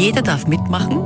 [0.00, 0.96] Jeder darf mitmachen.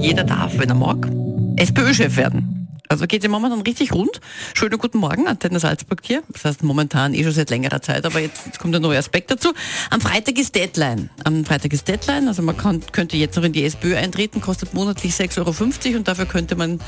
[0.00, 1.08] Jeder darf, wenn er mag,
[1.56, 2.68] SPÖ-Chef werden.
[2.88, 4.20] Also geht es momentan richtig rund.
[4.54, 6.22] Schönen guten Morgen, Antenne Salzburg hier.
[6.28, 9.32] Das heißt momentan eh schon seit längerer Zeit, aber jetzt, jetzt kommt ein neuer Aspekt
[9.32, 9.52] dazu.
[9.90, 11.10] Am Freitag ist Deadline.
[11.24, 14.72] Am Freitag ist Deadline, also man kann, könnte jetzt noch in die SPÖ eintreten, kostet
[14.72, 16.78] monatlich 6,50 Euro und dafür könnte man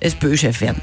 [0.00, 0.80] SPÖ-Chef werden.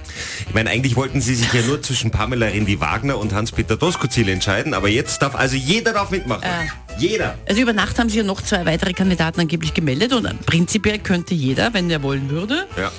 [0.48, 4.76] Ich meine, eigentlich wollten sie sich ja nur zwischen Pamela Rendi-Wagner und Hans-Peter Doskozil entscheiden,
[4.76, 6.44] aber jetzt darf also jeder darf mitmachen.
[6.44, 6.86] Äh.
[6.98, 7.38] Jeder.
[7.48, 11.33] Also über Nacht haben sich ja noch zwei weitere Kandidaten angeblich gemeldet und prinzipiell könnte
[11.33, 12.92] jeder, wenn er wollen würde, Ja.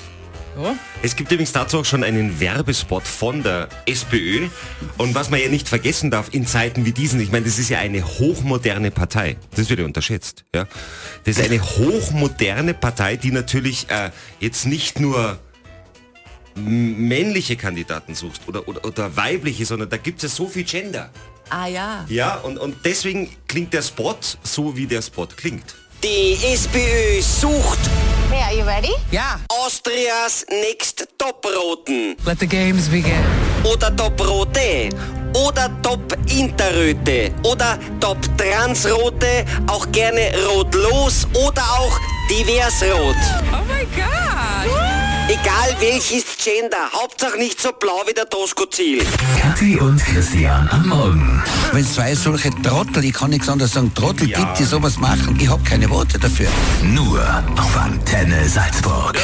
[0.61, 4.47] ja, Es gibt übrigens dazu auch schon einen Werbespot von der SPÖ.
[4.97, 7.69] Und was man ja nicht vergessen darf in Zeiten wie diesen, ich meine, das ist
[7.69, 9.35] ja eine hochmoderne Partei.
[9.55, 10.45] Das wird ja unterschätzt.
[10.55, 10.65] Ja?
[11.25, 15.37] Das ist eine hochmoderne Partei, die natürlich äh, jetzt nicht nur
[16.55, 21.09] männliche Kandidaten sucht oder, oder, oder weibliche, sondern da gibt es ja so viel Gender.
[21.49, 22.05] Ah ja.
[22.07, 25.75] Ja, und, und deswegen klingt der Spot so, wie der Spot klingt.
[26.03, 27.79] Die SPÖ sucht
[28.29, 28.93] Okay, are you ready?
[29.11, 33.19] Yeah, Austrias Next Top-Roten let the games begin.
[33.63, 34.89] oder Top-Rote
[35.35, 43.15] oder Top-Interröte oder Top-Transrote, auch gerne Rot-Los oder auch Divers-Rot.
[43.51, 44.98] Oh my god!
[45.29, 49.05] Egal welches Gender, Hauptsache nicht so blau wie der Tosco-Ziel.
[49.39, 51.43] Kathi und Christian am Morgen.
[51.71, 54.43] Wenn zwei solche Trottel, ich kann nichts anderes sagen, Trottel, Ja.
[54.43, 56.47] bitte sowas machen, ich habe keine Worte dafür.
[56.81, 57.21] Nur
[57.55, 59.15] auf Antenne Salzburg.